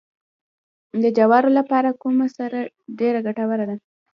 [1.03, 2.59] د جوارو لپاره کومه سره
[2.99, 3.75] ډیره ګټوره ده؟